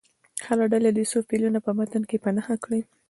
هره 0.47 0.65
ډله 0.73 0.89
دې 0.97 1.03
څو 1.11 1.17
فعلونه 1.29 1.59
په 1.65 1.71
متن 1.77 2.03
کې 2.09 2.17
په 2.23 2.29
نښه 2.35 2.55
کړي. 2.63 2.81